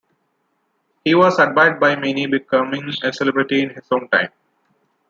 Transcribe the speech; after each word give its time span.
He 1.05 1.13
was 1.13 1.37
admired 1.37 1.79
by 1.79 1.95
many 1.95 2.25
becoming 2.25 2.89
a 3.03 3.13
celebrity 3.13 3.61
in 3.61 3.69
his 3.69 3.83
own 3.91 4.09
time. 4.09 4.29